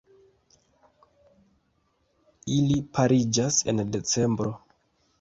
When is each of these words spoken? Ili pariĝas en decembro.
Ili 2.57 2.81
pariĝas 2.99 3.63
en 3.75 3.87
decembro. 3.99 4.57